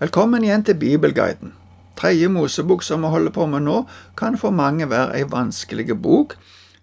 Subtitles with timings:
[0.00, 1.52] Velkommen igjen til Bibelguiden.
[2.00, 3.82] Tredje Mosebok som vi holder på med nå,
[4.16, 6.32] kan for mange være ei vanskelig bok.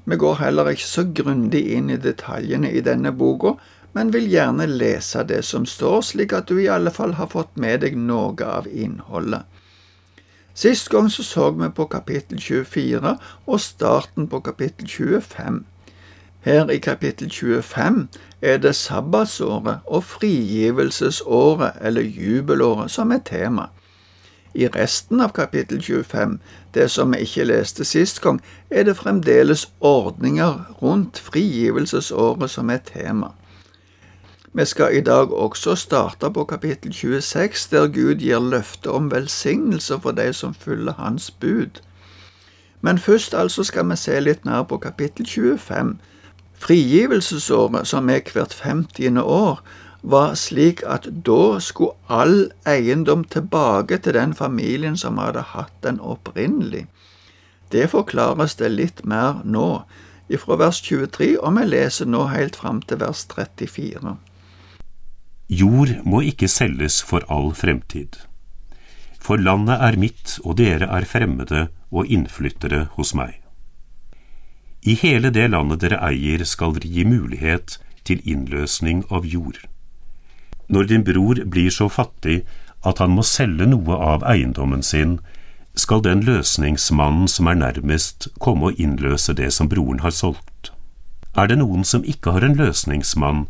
[0.05, 3.55] Vi går heller ikke så grundig inn i detaljene i denne boka,
[3.97, 7.57] men vil gjerne lese det som står, slik at du i alle fall har fått
[7.57, 9.49] med deg noe av innholdet.
[10.53, 13.17] Sist gang så, så vi på kapittel 24
[13.49, 15.63] og starten på kapittel 25.
[16.41, 18.07] Her i kapittel 25
[18.41, 23.65] er det sabbatsåret og frigivelsesåret, eller jubelåret, som er tema.
[24.53, 26.39] I resten av kapittel 25,
[26.73, 32.79] det som vi ikke leste sist gang, er det fremdeles ordninger rundt frigivelsesåret som er
[32.85, 33.27] tema.
[34.53, 39.99] Vi skal i dag også starte på kapittel 26, der Gud gir løfte om velsignelse
[40.01, 41.81] for de som følger Hans bud.
[42.81, 45.99] Men først altså skal vi se litt mer på kapittel 25.
[46.59, 49.61] Frigivelsesåret, som er hvert femtiende år,
[50.01, 55.99] var slik at da skulle all eiendom tilbake til den familien som hadde hatt den
[55.99, 56.85] opprinnelig.
[57.71, 59.83] Det forklares det litt mer nå,
[60.29, 64.15] ifra vers 23, og vi leser nå helt fram til vers 34.
[65.49, 68.19] Jord må ikke selges for all fremtid.
[69.19, 73.39] For landet er mitt, og dere er fremmede og innflyttere hos meg.
[74.81, 77.77] I hele det landet dere eier, skal dere gi mulighet
[78.07, 79.59] til innløsning av jord.
[80.69, 82.43] Når din bror blir så fattig
[82.87, 85.17] at han må selge noe av eiendommen sin,
[85.75, 90.71] skal den løsningsmannen som er nærmest, komme og innløse det som broren har solgt.
[91.35, 93.45] Er det noen som ikke har en løsningsmann,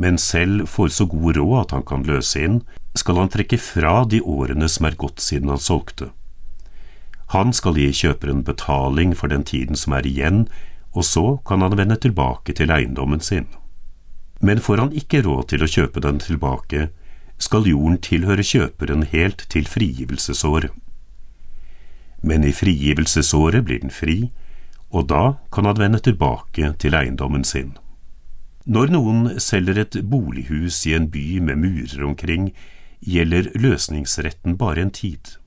[0.00, 2.60] men selv får så god råd at han kan løse inn,
[2.96, 6.10] skal han trekke fra de årene som er gått siden han solgte.
[7.30, 10.48] Han skal gi kjøperen betaling for den tiden som er igjen,
[10.90, 13.46] og så kan han vende tilbake til eiendommen sin.
[14.40, 16.88] Men får han ikke råd til å kjøpe den tilbake,
[17.38, 20.72] skal jorden tilhøre kjøperen helt til frigivelsesåret.
[22.22, 24.32] Men i frigivelsesåret blir den fri,
[24.90, 27.76] og da kan han vende tilbake til eiendommen sin.
[28.66, 32.50] Når noen selger et bolighus i en by med murer omkring,
[33.00, 35.38] gjelder løsningsretten bare en tid.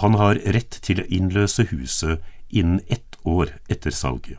[0.00, 4.38] Han har rett til å innløse huset innen ett år etter salget.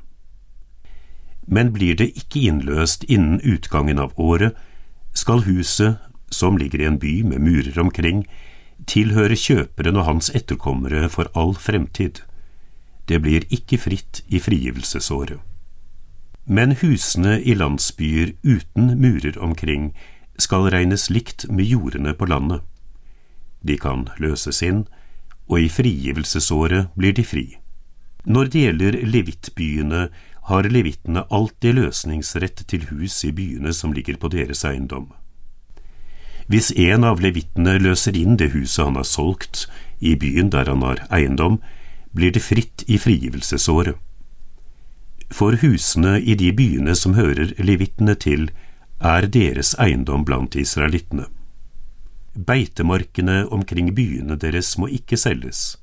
[1.46, 4.56] Men blir det ikke innløst innen utgangen av året,
[5.14, 6.00] skal huset,
[6.32, 8.24] som ligger i en by med murer omkring,
[8.88, 12.24] tilhøre kjøperen og hans etterkommere for all fremtid.
[13.08, 15.40] Det blir ikke fritt i frigivelsesåret.
[16.46, 19.94] Men husene i landsbyer uten murer omkring
[20.40, 22.64] skal regnes likt med jordene på landet.
[23.62, 24.84] De kan løses inn,
[25.50, 27.46] og i frigivelsesåret blir de fri.
[28.26, 30.06] Når det gjelder levittbyene,
[30.44, 35.08] har levittene alltid løsningsrett til hus i byene som ligger på deres eiendom.
[36.52, 39.68] Hvis en av levittene løser inn det huset han har solgt
[40.04, 41.62] i byen der han har eiendom,
[42.12, 43.96] blir det fritt i frigivelsesåret
[45.34, 48.50] for husene i de byene som hører levittene til,
[49.02, 51.26] er deres eiendom blant israelittene.
[52.34, 55.78] Beitemarkene omkring byene deres må ikke selges,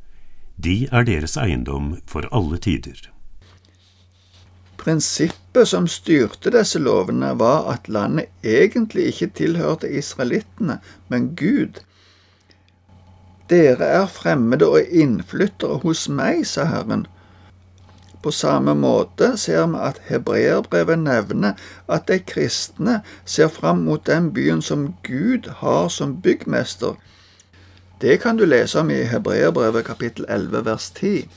[0.59, 2.99] de er deres eiendom for alle tider.
[4.81, 11.83] Prinsippet som styrte disse lovene, var at landet egentlig ikke tilhørte israelittene, men Gud.
[13.53, 17.06] Dere er fremmede og innflyttere hos meg, sa Herren,
[18.22, 21.53] på samme måte ser vi at hebreerbrevet nevner
[21.88, 26.98] at de kristne ser fram mot den byen som Gud har som byggmester.
[28.00, 31.28] Det kan du lese om i Hebreerbrevet kapittel 11 vers 10.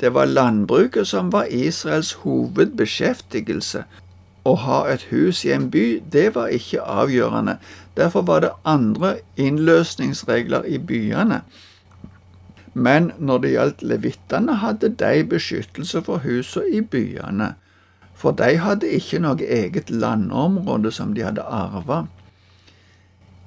[0.00, 3.84] Det var landbruket som var Israels hovedbeskjeftigelse.
[4.44, 7.58] Å ha et hus i en by, det var ikke avgjørende.
[7.96, 11.42] Derfor var det andre innløsningsregler i byene.
[12.74, 17.54] Men når det gjaldt levittene, hadde de beskyttelse for husene i byene,
[18.14, 22.04] for de hadde ikke noe eget landområde som de hadde arva.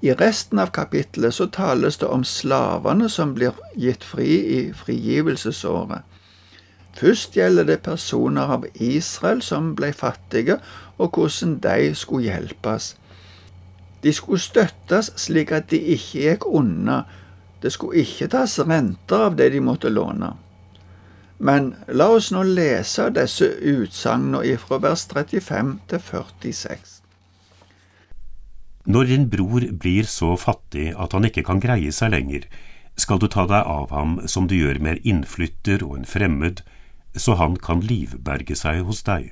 [0.03, 4.27] I resten av kapittelet så tales det om slavene som blir gitt fri
[4.57, 6.01] i frigivelsesåret.
[6.93, 10.59] Først gjelder det personer av Israel som ble fattige,
[10.97, 12.93] og hvordan de skulle hjelpes.
[14.03, 17.03] De skulle støttes slik at de ikke gikk unna,
[17.63, 20.33] det skulle ikke tas renter av det de måtte låne.
[21.43, 26.99] Men la oss nå lese disse utsagnene fra vers 35 til 46.
[28.85, 32.47] Når din bror blir så fattig at han ikke kan greie seg lenger,
[32.99, 36.61] skal du ta deg av ham som du gjør med innflytter og en fremmed,
[37.15, 39.31] så han kan livberge seg hos deg.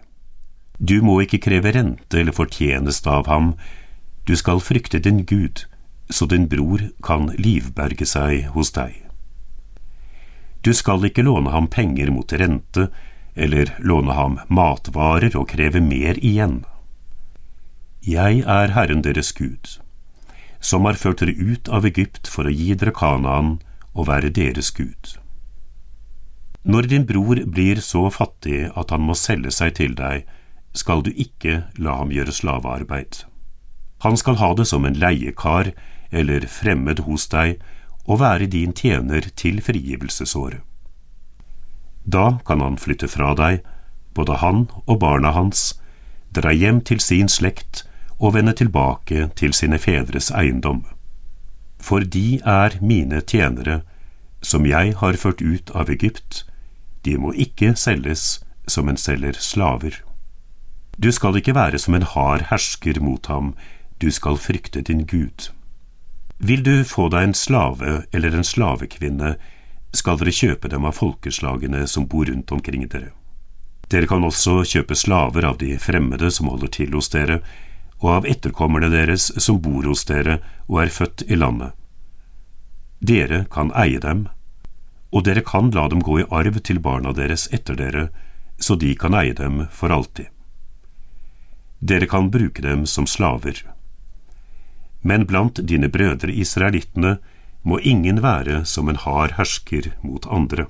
[0.80, 3.54] Du må ikke kreve rente eller fortjeneste av ham,
[4.26, 5.66] du skal frykte din Gud,
[6.12, 8.98] så din bror kan livberge seg hos deg.
[10.62, 12.90] Du skal ikke låne ham penger mot rente,
[13.34, 16.62] eller låne ham matvarer og kreve mer igjen.
[18.06, 19.80] Jeg er Herren deres Gud,
[20.60, 23.60] som har ført dere ut av Egypt for å gi dere Kanaan
[23.94, 25.16] og være deres Gud.
[26.62, 30.28] Når din bror blir så fattig at han må selge seg til deg,
[30.78, 33.24] skal du ikke la ham gjøre slavearbeid.
[34.06, 35.72] Han skal ha det som en leiekar
[36.12, 37.62] eller fremmed hos deg
[38.06, 40.62] og være din tjener til frigivelsesåret.
[42.04, 43.62] Da kan han flytte fra deg,
[44.14, 45.80] både han og barna hans,
[46.36, 47.84] dra hjem til sin slekt
[48.18, 50.84] og vende tilbake til sine fedres eiendom.
[51.82, 53.82] For de er mine tjenere,
[54.42, 56.46] som jeg har ført ut av Egypt,
[57.06, 60.02] de må ikke selges som en selger slaver.
[60.98, 63.56] Du skal ikke være som en hard hersker mot ham,
[64.02, 65.50] du skal frykte din Gud.
[66.44, 69.36] Vil du få deg en slave eller en slavekvinne,
[69.94, 73.12] skal dere kjøpe dem av folkeslagene som bor rundt omkring dere.
[73.94, 77.42] Dere kan også kjøpe slaver av de fremmede som holder til hos dere,
[78.02, 81.76] og av etterkommerne deres som bor hos dere og er født i landet.
[83.06, 84.26] Dere kan eie dem,
[85.14, 88.08] og dere kan la dem gå i arv til barna deres etter dere,
[88.58, 90.32] så de kan eie dem for alltid.
[91.78, 93.62] Dere kan bruke dem som slaver
[95.02, 97.18] men blant dine brødre israelittene
[97.64, 100.68] må ingen være som en hard hersker mot andre.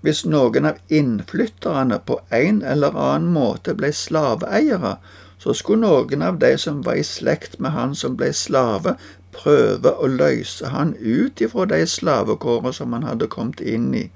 [0.00, 4.96] Hvis noen av innflytterne på en eller annen måte ble slaveeiere,
[5.40, 8.96] så skulle noen av de som var i slekt med han som ble slave,
[9.32, 14.08] prøve å løse han ut ifra de slavekårene som han hadde kommet inn i.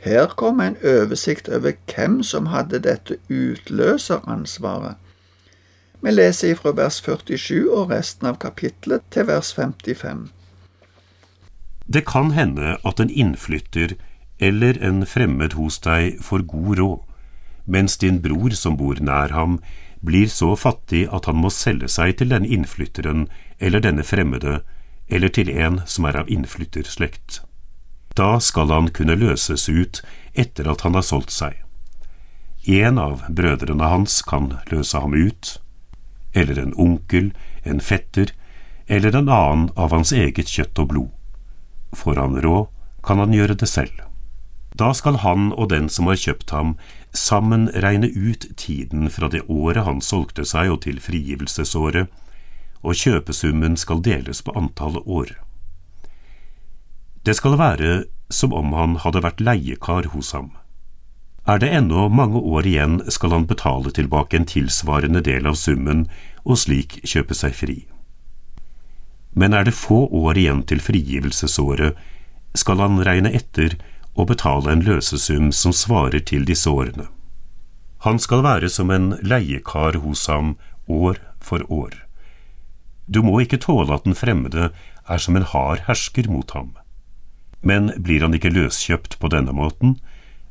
[0.00, 4.96] Her kom en oversikt over hvem som hadde dette utløseransvaret.
[6.00, 10.30] Vi leser ifra vers 47 og resten av kapittelet til vers 55.
[11.90, 13.96] Det kan hende at en innflytter
[14.40, 16.98] eller en fremmed hos deg får god råd,
[17.66, 19.58] mens din bror som bor nær ham,
[20.00, 23.26] blir så fattig at han må selge seg til denne innflytteren
[23.60, 24.60] eller denne fremmede,
[25.10, 27.42] eller til en som er av innflytterslekt.
[28.16, 30.00] Da skal han kunne løses ut
[30.32, 31.58] etter at han har solgt seg.
[32.66, 35.58] En av brødrene hans kan løse ham ut,
[36.32, 37.32] eller en onkel,
[37.62, 38.32] en fetter
[38.86, 41.10] eller en annen av hans eget kjøtt og blod.
[41.94, 42.68] Får han råd,
[43.02, 44.02] kan han gjøre det selv.
[44.78, 46.76] Da skal han og den som har kjøpt ham,
[47.12, 52.06] sammen regne ut tiden fra det året han solgte seg og til frigivelsesåret,
[52.80, 55.34] og kjøpesummen skal deles på antallet år.
[57.26, 60.54] Det skal være som om han hadde vært leiekar hos ham.
[61.48, 66.04] Er det ennå mange år igjen, skal han betale tilbake en tilsvarende del av summen
[66.44, 67.78] og slik kjøpe seg fri.
[69.32, 71.96] Men er det få år igjen til frigivelsesåret,
[72.54, 73.78] skal han regne etter
[74.18, 77.06] og betale en løsesum som svarer til disse årene.
[78.04, 80.56] Han skal være som en leiekar hos ham
[80.88, 81.94] år for år.
[83.06, 84.70] Du må ikke tåle at den fremmede
[85.06, 86.74] er som en hard hersker mot ham.
[87.62, 89.98] Men blir han ikke løskjøpt på denne måten,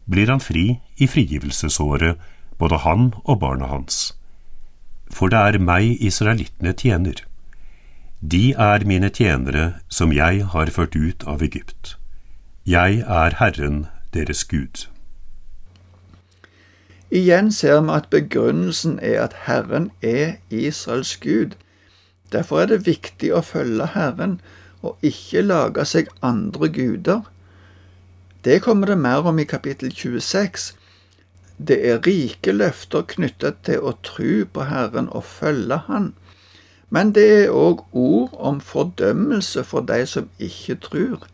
[0.10, 2.18] blir han fri i frigivelsesåret,
[2.58, 4.14] både han og barna hans.
[5.10, 7.24] For det er meg israelittene tjener.
[8.20, 11.96] De er mine tjenere som jeg har ført ut av Egypt.
[12.68, 14.90] Jeg er Herren deres Gud.
[17.10, 21.56] Igjen ser vi at begrunnelsen er at Herren er Israels Gud.
[22.32, 24.38] Derfor er det viktig å følge Herren
[24.86, 27.24] og ikke lage seg andre guder.
[28.44, 30.74] Det kommer det mer om i kapittel 26.
[31.58, 36.14] Det er rike løfter knyttet til å tru på Herren og følge Han.
[36.90, 41.28] Men det er òg ord om fordømmelse for de som ikke tror.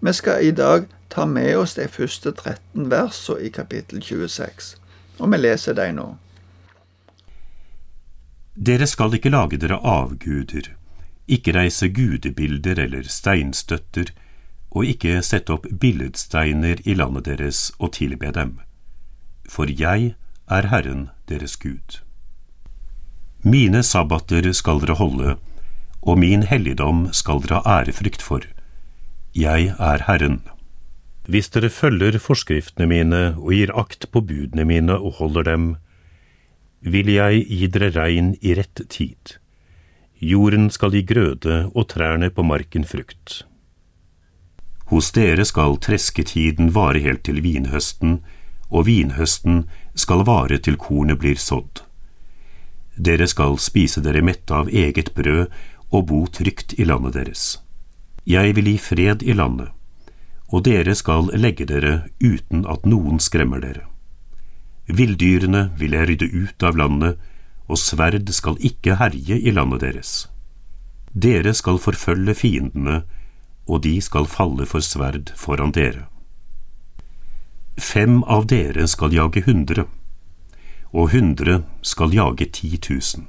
[0.00, 4.74] Vi skal i dag ta med oss de første 13 versene i kapittel 26,
[5.18, 6.08] og vi leser dem nå.
[8.58, 10.72] Dere skal ikke lage dere avguder,
[11.30, 14.10] ikke reise gudebilder eller steinstøtter,
[14.70, 18.58] og ikke sette opp billedsteiner i landet deres og tilbe dem,
[19.48, 20.14] for jeg
[20.48, 22.00] er Herren deres Gud.
[23.44, 25.36] Mine sabbater skal dere holde,
[26.02, 28.44] og min helligdom skal dere ha ærefrykt for.
[29.34, 30.40] Jeg er Herren.
[31.28, 35.68] Hvis dere følger forskriftene mine og gir akt på budene mine og holder dem,
[36.80, 39.36] vil jeg gi dere regn i rett tid.
[40.18, 43.44] Jorden skal gi grøde og trærne på marken frukt.
[44.88, 48.20] Hos dere skal tresketiden vare helt til vinhøsten,
[48.72, 51.82] og vinhøsten skal vare til kornet blir sådd.
[52.96, 55.46] Dere skal spise dere mette av eget brød
[55.92, 57.58] og bo trygt i landet deres.
[58.28, 59.68] Jeg vil gi fred i landet,
[60.48, 63.84] og dere skal legge dere uten at noen skremmer dere.
[64.88, 67.20] Villdyrene vil jeg rydde ut av landet,
[67.68, 70.12] og sverd skal ikke herje i landet deres.
[71.12, 73.02] Dere skal forfølge fiendene,
[73.68, 76.06] og de skal falle for sverd foran dere.
[77.78, 79.84] Fem av dere skal jage hundre,
[80.90, 83.28] og hundre skal jage ti tusen.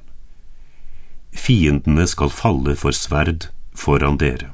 [1.30, 4.50] Fiendene skal falle for sverd foran dere.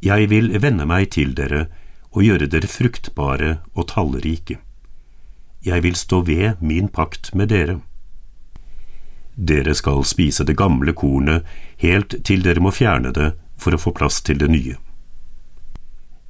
[0.00, 1.66] Jeg vil vende meg til dere
[2.14, 4.60] og gjøre dere fruktbare og tallrike
[5.64, 7.80] jeg vil stå ved min pakt med dere.
[9.34, 11.46] Dere skal spise det gamle kornet
[11.82, 14.76] helt til dere må fjerne det for å få plass til det nye.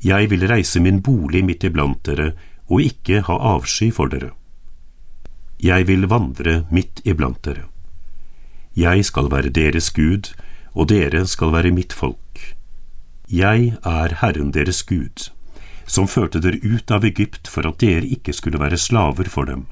[0.04, 2.32] Jeg vil reise min bolig midt iblant dere
[2.68, 4.30] og ikke ha avsky for dere.
[5.58, 7.66] Jeg vil vandre midt iblant dere.
[8.78, 10.30] Jeg skal være deres Gud,
[10.74, 12.54] og dere skal være mitt folk.
[13.26, 15.32] Jeg er Herren deres Gud
[15.88, 19.66] som førte dere ut av Egypt for at dere ikke skulle være slaver for dem.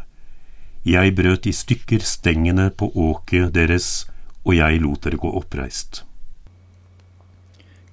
[0.86, 4.06] Jeg brøt i stykker stengene på åket deres,
[4.46, 6.05] og jeg lot dere gå oppreist.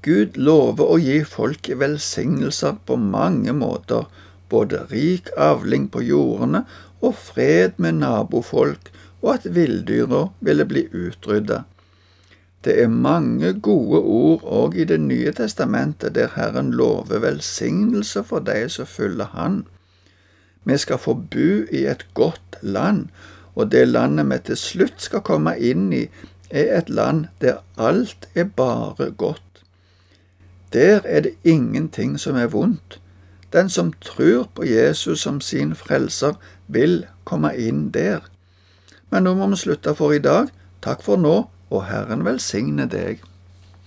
[0.04, 4.10] Gud lover å gi folk velsignelser på mange måter,
[4.52, 6.66] både rik avling på jordene
[7.00, 8.90] og fred med nabofolk,
[9.24, 11.64] og at villdyra ville bli utrydda.
[12.64, 18.40] Det er mange gode ord òg i Det nye testamentet der Herren lover velsignelse for
[18.40, 19.66] de som følger Han.
[20.64, 23.08] Vi skal få bu i et godt land,
[23.56, 26.06] og det landet vi til slutt skal komme inn i,
[26.50, 29.53] er et land der alt er bare godt.
[30.74, 33.00] Der er det ingenting som er vondt.
[33.54, 36.34] Den som tror på Jesus som sin frelser,
[36.68, 38.26] vil komme inn der.
[39.12, 40.50] Men nå må vi slutte for i dag.
[40.82, 41.36] Takk for nå
[41.70, 43.22] og Herren velsigne deg.